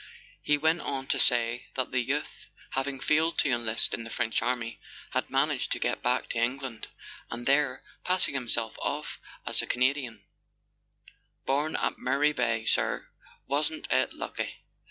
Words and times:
He 0.41 0.57
went 0.57 0.81
on 0.81 1.05
to 1.09 1.19
say 1.19 1.67
that 1.75 1.91
the 1.91 1.99
youth, 1.99 2.47
having 2.71 2.99
failed 2.99 3.37
to 3.37 3.51
enlist 3.51 3.93
in 3.93 4.03
the 4.03 4.09
French 4.09 4.41
army, 4.41 4.79
had 5.11 5.29
managed 5.29 5.71
to 5.73 5.79
get 5.79 6.01
back 6.01 6.27
to 6.29 6.39
England, 6.39 6.87
and 7.29 7.45
there, 7.45 7.83
passing 8.03 8.33
himself 8.33 8.75
off 8.79 9.21
as 9.45 9.61
a 9.61 9.67
Cana¬ 9.67 9.93
dian 9.93 10.23
("Born 11.45 11.75
at 11.75 11.99
Murray 11.99 12.33
Bay, 12.33 12.65
sir—wasn't 12.65 13.87
it 13.91 14.13
lucky?") 14.13 14.57